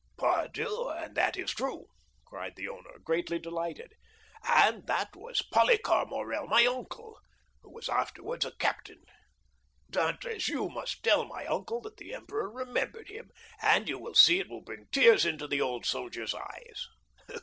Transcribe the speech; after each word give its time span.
'""Pardieu! 0.17 0.89
and 0.89 1.13
that 1.13 1.37
is 1.37 1.51
true!" 1.51 1.85
cried 2.25 2.55
the 2.55 2.67
owner, 2.67 2.97
greatly 3.03 3.37
delighted. 3.37 3.93
"And 4.49 4.87
that 4.87 5.15
was 5.15 5.43
Policar 5.53 6.07
Morrel, 6.07 6.47
my 6.47 6.65
uncle, 6.65 7.19
who 7.61 7.71
was 7.71 7.87
afterwards 7.87 8.43
a 8.43 8.55
captain. 8.57 9.03
Dantès, 9.91 10.47
you 10.47 10.69
must 10.69 11.03
tell 11.03 11.25
my 11.25 11.45
uncle 11.45 11.81
that 11.81 11.97
the 11.97 12.15
emperor 12.15 12.49
remembered 12.51 13.09
him, 13.09 13.29
and 13.61 13.87
you 13.87 13.99
will 13.99 14.15
see 14.15 14.39
it 14.39 14.49
will 14.49 14.61
bring 14.63 14.87
tears 14.91 15.23
into 15.23 15.45
the 15.47 15.61
old 15.61 15.85
soldier's 15.85 16.33
eyes. 16.33 16.87